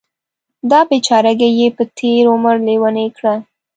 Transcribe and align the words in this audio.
دا 0.71 0.79
بیچارګۍ 0.89 1.51
یې 1.59 1.67
په 1.77 1.83
تېر 1.97 2.23
عمر 2.33 2.55
لیونۍ 2.67 3.07
کړه. 3.17 3.33